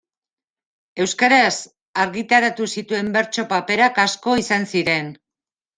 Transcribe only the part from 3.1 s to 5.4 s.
bertso paperak asko izan ziren.